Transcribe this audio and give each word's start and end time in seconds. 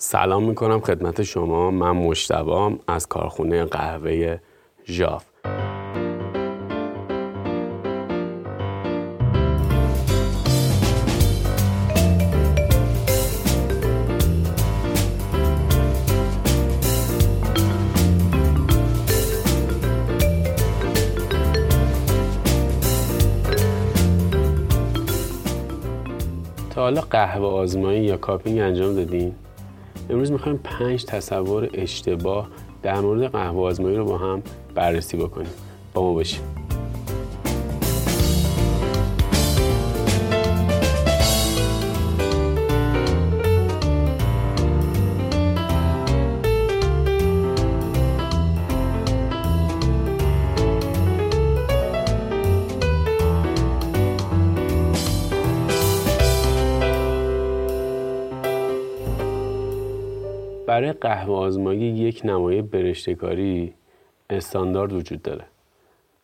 سلام 0.00 0.44
می‌کنم 0.44 0.80
خدمت 0.80 1.22
شما 1.22 1.70
من 1.70 1.90
مشتبام 1.90 2.78
از 2.88 3.06
کارخونه 3.06 3.64
قهوه 3.64 4.38
ژاف 4.86 5.24
تا 26.70 26.82
حالا 26.82 27.00
قهوه 27.00 27.46
آزمایی 27.46 28.04
یا 28.04 28.16
کاپینگ 28.16 28.58
انجام 28.58 28.94
دادین؟ 28.94 29.34
امروز 30.10 30.32
می‌خوایم 30.32 30.60
پنج 30.64 31.04
تصور 31.04 31.70
اشتباه 31.74 32.48
در 32.82 33.00
مورد 33.00 33.32
قهوه 33.32 33.60
آزمایی 33.60 33.96
رو 33.96 34.04
با 34.04 34.18
هم 34.18 34.42
بررسی 34.74 35.16
بکنیم. 35.16 35.50
با 35.94 36.02
ما 36.02 36.12
باشیم 36.12 36.57
برای 60.68 60.92
قهوه 60.92 61.34
آزمایی 61.34 61.80
یک 61.80 62.20
نمایه 62.24 62.62
برشتکاری 62.62 63.74
استاندارد 64.30 64.92
وجود 64.92 65.22
داره. 65.22 65.44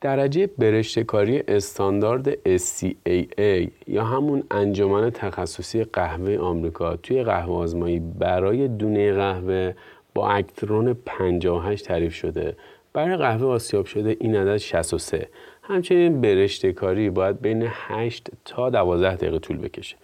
درجه 0.00 0.46
برشتکاری 0.46 1.42
استاندارد 1.48 2.56
SCAA 2.56 3.68
یا 3.86 4.04
همون 4.04 4.42
انجمن 4.50 5.10
تخصصی 5.10 5.84
قهوه 5.84 6.38
آمریکا 6.38 6.96
توی 6.96 7.22
قهوه 7.22 7.54
آزمایی 7.54 7.98
برای 8.18 8.68
دونه 8.68 9.12
قهوه 9.12 9.74
با 10.14 10.28
اکترون 10.28 10.94
58 11.06 11.86
تعریف 11.86 12.14
شده. 12.14 12.56
برای 12.92 13.16
قهوه 13.16 13.46
آسیاب 13.46 13.84
شده 13.84 14.16
این 14.20 14.36
عدد 14.36 14.56
63 14.56 15.28
همچنین 15.62 16.20
برشتکاری 16.20 17.10
باید 17.10 17.40
بین 17.40 17.68
8 17.70 18.28
تا 18.44 18.70
12 18.70 19.16
دقیقه 19.16 19.38
طول 19.38 19.56
بکشه. 19.56 19.96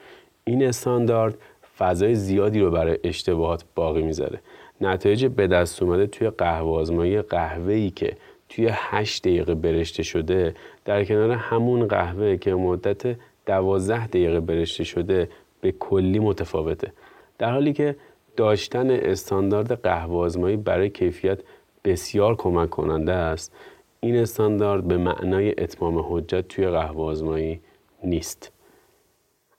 این 0.44 0.64
استاندارد 0.64 1.34
فضای 1.78 2.14
زیادی 2.14 2.60
رو 2.60 2.70
برای 2.70 2.98
اشتباهات 3.04 3.64
باقی 3.74 4.02
می‌ذاره. 4.02 4.40
نتایج 4.80 5.26
به 5.26 5.46
دست 5.46 5.82
اومده 5.82 6.06
توی 6.06 6.30
قهوه 6.30 6.70
آزمایی 6.70 7.22
قهوه 7.22 7.72
ای 7.72 7.90
که 7.90 8.16
توی 8.48 8.68
8 8.70 9.22
دقیقه 9.22 9.54
برشته 9.54 10.02
شده 10.02 10.54
در 10.84 11.04
کنار 11.04 11.30
همون 11.30 11.88
قهوه 11.88 12.36
که 12.36 12.54
مدت 12.54 13.16
12 13.46 14.06
دقیقه 14.06 14.40
برشته 14.40 14.84
شده 14.84 15.28
به 15.60 15.72
کلی 15.72 16.18
متفاوته. 16.18 16.92
در 17.38 17.50
حالی 17.50 17.72
که 17.72 17.96
داشتن 18.36 18.90
استاندارد 18.90 19.82
قهوه 19.82 20.16
آزمایی 20.16 20.56
برای 20.56 20.90
کیفیت 20.90 21.38
بسیار 21.84 22.36
کمک 22.36 22.70
کننده 22.70 23.12
است 23.12 23.52
این 24.00 24.16
استاندارد 24.16 24.88
به 24.88 24.96
معنای 24.96 25.54
اتمام 25.58 25.98
حجت 25.98 26.48
توی 26.48 26.68
قهوه 26.68 27.04
آزمایی 27.04 27.60
نیست. 28.04 28.55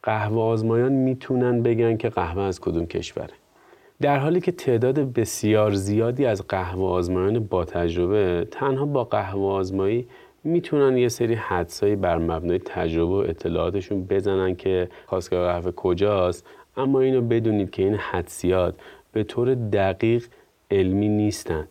قهوه 0.07 0.41
آزمایان 0.41 0.91
می‌تونن 0.91 1.63
بگن 1.63 1.97
که 1.97 2.09
قهوه 2.09 2.41
از 2.41 2.59
کدوم 2.61 2.85
کشوره. 2.85 3.33
در 4.01 4.17
حالی 4.19 4.41
که 4.41 4.51
تعداد 4.51 4.99
بسیار 5.13 5.73
زیادی 5.73 6.25
از 6.25 6.47
قهوه 6.47 6.85
آزمایان 6.85 7.39
با 7.39 7.65
تجربه 7.65 8.47
تنها 8.51 8.85
با 8.85 9.03
قهوه 9.03 9.51
آزمایی 9.51 10.07
می‌تونن 10.43 10.97
یه 10.97 11.09
سری 11.09 11.33
حدسایی 11.33 11.95
بر 11.95 12.17
مبنای 12.17 12.59
تجربه 12.59 13.13
و 13.13 13.29
اطلاعاتشون 13.29 14.05
بزنن 14.05 14.55
که 14.55 14.89
خواستگاه 15.05 15.47
قهوه 15.47 15.71
کجاست. 15.71 16.45
اما 16.77 17.01
اینو 17.01 17.21
بدونید 17.21 17.69
که 17.69 17.83
این 17.83 17.95
حدسیات 17.95 18.75
به 19.11 19.23
طور 19.23 19.55
دقیق 19.55 20.25
علمی 20.71 21.09
نیستن. 21.09 21.67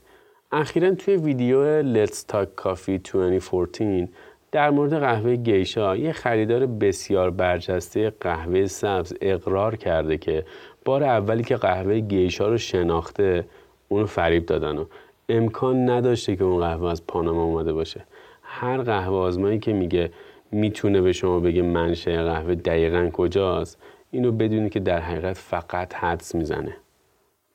اخیرا 0.53 0.95
توی 0.95 1.17
ویدیو 1.17 1.83
Let's 1.83 2.19
Talk 2.33 2.63
Coffee 2.65 3.13
2014 3.13 4.09
در 4.53 4.71
مورد 4.71 4.99
قهوه 4.99 5.37
گیشا 5.37 5.97
یه 5.97 6.13
خریدار 6.13 6.67
بسیار 6.67 7.31
برجسته 7.31 8.11
قهوه 8.21 8.67
سبز 8.67 9.15
اقرار 9.21 9.77
کرده 9.77 10.19
که 10.19 10.45
بار 10.85 11.05
اولی 11.05 11.43
که 11.43 11.57
قهوه 11.57 12.01
گیشا 12.01 12.49
رو 12.49 12.59
شناخته 12.59 13.45
اونو 13.89 14.07
فریب 14.07 14.47
دادن 14.47 14.79
و 14.79 14.85
امکان 15.29 15.91
نداشته 15.91 16.37
که 16.37 16.45
اون 16.45 16.61
قهوه 16.61 16.91
از 16.91 17.07
پاناما 17.07 17.45
اومده 17.45 17.73
باشه. 17.73 18.05
هر 18.43 18.83
قهوه 18.83 19.17
آزمایی 19.17 19.59
که 19.59 19.73
میگه 19.73 20.11
می‌تونه 20.53 21.01
به 21.01 21.13
شما 21.13 21.41
بگه 21.41 21.63
منشه 21.63 22.23
قهوه 22.23 22.55
دقیقا 22.55 23.11
کجاست 23.13 23.79
اینو 24.11 24.33
بدونی 24.33 24.71
که 24.71 24.81
در 24.81 25.01
حقیقت 25.01 25.37
فقط 25.37 25.95
حدس 25.95 26.35
می‌زنه. 26.35 26.77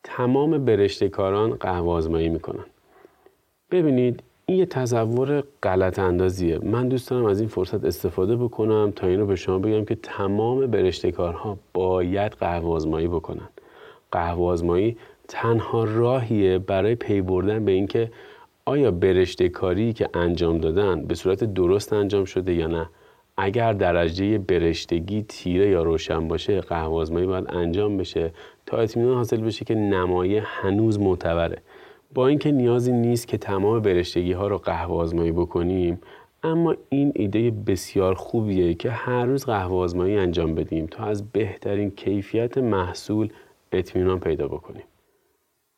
تمام 0.03 0.65
برشتکاران 0.65 1.53
قهوه 1.53 1.91
آزمایی 1.91 2.29
می‌کنن. 2.29 2.65
ببینید 3.71 4.23
این 4.51 4.59
یه 4.59 4.65
تصور 4.65 5.43
غلط 5.63 5.99
اندازیه. 5.99 6.59
من 6.63 6.87
دوست 6.87 7.09
دارم 7.09 7.25
از 7.25 7.39
این 7.39 7.49
فرصت 7.49 7.85
استفاده 7.85 8.35
بکنم 8.35 8.93
تا 8.95 9.07
این 9.07 9.19
رو 9.19 9.25
به 9.25 9.35
شما 9.35 9.59
بگم 9.59 9.85
که 9.85 9.95
تمام 9.95 10.67
برشتکارها 10.67 11.57
باید 11.73 12.31
قهوه 12.31 12.69
آزمایی 12.69 13.07
بکنن. 13.07 13.49
قهوه 14.11 14.45
آزمایی 14.45 14.97
تنها 15.27 15.83
راهیه 15.83 16.59
برای 16.59 16.95
پی 16.95 17.21
بردن 17.21 17.65
به 17.65 17.71
اینکه 17.71 18.11
آیا 18.65 18.91
برشته 18.91 19.49
کاری 19.49 19.93
که 19.93 20.09
انجام 20.13 20.57
دادن 20.57 21.05
به 21.05 21.15
صورت 21.15 21.43
درست 21.43 21.93
انجام 21.93 22.25
شده 22.25 22.53
یا 22.53 22.67
نه. 22.67 22.89
اگر 23.37 23.73
درجه 23.73 24.37
برشتگی 24.37 25.21
تیره 25.23 25.69
یا 25.69 25.83
روشن 25.83 26.27
باشه 26.27 26.61
قهوه 26.61 26.95
آزمایی 26.95 27.25
باید 27.25 27.45
انجام 27.49 27.97
بشه 27.97 28.31
تا 28.65 28.77
اطمینان 28.77 29.15
حاصل 29.15 29.41
بشه 29.41 29.65
که 29.65 29.75
نمایه 29.75 30.43
هنوز 30.45 30.99
معتبره. 30.99 31.57
با 32.13 32.27
اینکه 32.27 32.51
نیازی 32.51 32.91
نیست 32.91 33.27
که 33.27 33.37
تمام 33.37 33.79
برشتگی 33.79 34.31
ها 34.31 34.47
رو 34.47 34.57
قهوه 34.57 34.95
آزمایی 34.95 35.31
بکنیم 35.31 36.01
اما 36.43 36.75
این 36.89 37.11
ایده 37.15 37.51
بسیار 37.51 38.13
خوبیه 38.13 38.73
که 38.73 38.91
هر 38.91 39.25
روز 39.25 39.45
قهوه 39.45 39.75
آزمایی 39.75 40.17
انجام 40.17 40.55
بدیم 40.55 40.85
تا 40.85 41.03
از 41.03 41.31
بهترین 41.31 41.91
کیفیت 41.91 42.57
محصول 42.57 43.29
اطمینان 43.71 44.19
پیدا 44.19 44.47
بکنیم. 44.47 44.83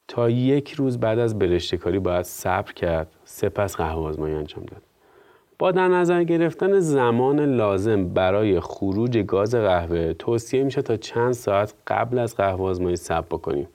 تا 0.08 0.30
یک 0.30 0.72
روز 0.72 1.00
بعد 1.00 1.20
از 1.20 1.40
برشتکاری 1.40 2.00
باید 2.00 2.26
صبر 2.26 2.72
کرد 2.74 3.08
سپس 3.26 3.76
قهوه 3.76 4.08
آزمایی 4.08 4.36
انجام 4.36 4.66
داد. 4.66 4.82
با 5.60 5.72
در 5.72 5.88
نظر 5.88 6.24
گرفتن 6.24 6.80
زمان 6.80 7.40
لازم 7.40 8.10
برای 8.10 8.60
خروج 8.60 9.18
گاز 9.18 9.56
قهوه 9.56 10.14
توصیه 10.14 10.64
میشه 10.64 10.82
تا 10.82 10.98
چند 10.98 11.34
ساعت 11.34 11.74
قبل 11.88 12.20
از 12.20 12.36
قهوه 12.36 12.70
آزمایی 12.70 12.96
صبر 12.96 13.28
بکنیم. 13.32 13.68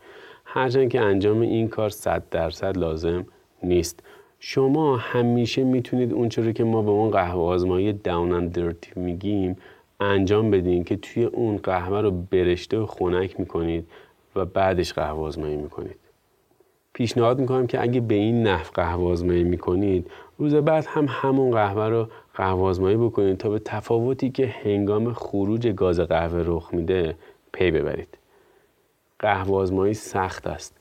هرچند 0.50 0.88
که 0.88 1.00
انجام 1.00 1.40
این 1.40 1.68
کار 1.68 1.90
صد 1.90 2.22
درصد 2.30 2.78
لازم 2.78 3.26
نیست. 3.62 4.00
شما 4.40 4.96
همیشه 4.96 5.64
می‌تونید 5.64 6.12
اونچه 6.12 6.52
که 6.52 6.64
ما 6.64 6.82
به 6.82 6.90
اون 6.90 7.10
قهوه 7.10 7.42
آزمایی 7.42 7.92
داون 7.92 8.32
اند 8.32 8.76
میگیم 8.96 9.56
انجام 10.00 10.50
بدین 10.50 10.84
که 10.84 10.96
توی 10.96 11.24
اون 11.24 11.56
قهوه 11.56 12.00
رو 12.00 12.10
برشته 12.10 12.78
و 12.78 12.86
خنک 12.86 13.40
می‌کنید 13.40 13.88
و 14.36 14.44
بعدش 14.44 14.92
قهوه 14.92 15.20
آزمایی 15.20 15.56
می‌کنید. 15.56 15.96
پیشنهاد 16.92 17.40
می‌کنم 17.40 17.66
که 17.66 17.82
اگه 17.82 18.00
به 18.00 18.14
این 18.14 18.42
نحو 18.42 18.66
قهوه 18.74 19.04
آزمایی 19.04 19.44
می‌کنید 19.44 20.10
روز 20.38 20.54
بعد 20.54 20.84
هم 20.88 21.06
همون 21.08 21.50
قهوه 21.50 21.84
رو 21.84 22.08
قهوه 22.34 22.62
آزمایی 22.62 22.96
بکنید 22.96 23.36
تا 23.36 23.50
به 23.50 23.58
تفاوتی 23.58 24.30
که 24.30 24.54
هنگام 24.62 25.12
خروج 25.12 25.68
گاز 25.68 26.00
قهوه 26.00 26.42
رخ 26.46 26.74
میده 26.74 27.14
پی 27.52 27.70
ببرید. 27.70 28.18
قهوه 29.18 29.56
آزمایی 29.56 29.94
سخت 29.94 30.46
است. 30.46 30.76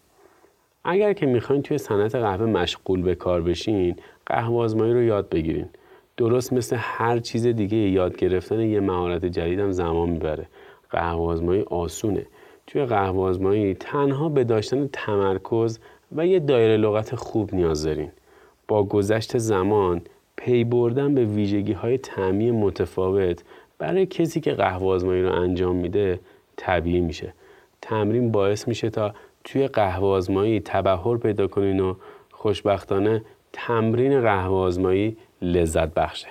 اگر 0.83 1.13
که 1.13 1.25
می‌خواین 1.25 1.61
توی 1.61 1.77
صنعت 1.77 2.15
قهوه 2.15 2.45
مشغول 2.45 3.01
به 3.01 3.15
کار 3.15 3.41
بشین 3.41 3.95
قهوه 4.25 4.57
آزمایی 4.57 4.93
رو 4.93 5.03
یاد 5.03 5.29
بگیرین. 5.29 5.69
درست 6.17 6.53
مثل 6.53 6.75
هر 6.79 7.19
چیز 7.19 7.47
دیگه 7.47 7.77
یاد 7.77 8.17
گرفتن 8.17 8.59
یه 8.59 8.79
مهارت 8.79 9.25
جدید 9.25 9.59
هم 9.59 9.71
زمان 9.71 10.09
می‌بره. 10.09 10.47
قهوه 10.89 11.21
آزمایی 11.21 11.61
آسونه. 11.61 12.25
توی 12.67 12.85
قهوه 12.85 13.21
آزمایی 13.23 13.73
تنها 13.73 14.29
به 14.29 14.43
داشتن 14.43 14.89
تمرکز 14.93 15.79
و 16.15 16.27
یه 16.27 16.39
دایره 16.39 16.77
لغت 16.77 17.15
خوب 17.15 17.55
نیاز 17.55 17.83
دارین. 17.83 18.11
با 18.67 18.83
گذشت 18.83 19.37
زمان 19.37 20.01
پی 20.35 20.63
بردن 20.63 21.13
به 21.13 21.25
ویژگی 21.25 21.73
های 21.73 21.97
تعمی 21.97 22.51
متفاوت 22.51 23.43
برای 23.77 24.05
کسی 24.05 24.39
که 24.39 24.51
قهوه 24.51 24.87
آزمایی 24.87 25.23
رو 25.23 25.31
انجام 25.31 25.75
میده 25.75 26.19
طبیعی 26.55 27.01
میشه. 27.01 27.33
تمرین 27.89 28.31
باعث 28.31 28.67
میشه 28.67 28.89
تا 28.89 29.13
توی 29.43 29.67
قهوه 29.67 30.07
آزمایی 30.07 30.59
تبهر 30.59 31.17
پیدا 31.17 31.47
کنین 31.47 31.79
و 31.79 31.95
خوشبختانه 32.31 33.21
تمرین 33.53 34.21
قهوه 34.21 34.55
آزمایی 34.55 35.17
لذت 35.41 35.93
بخشه. 35.93 36.27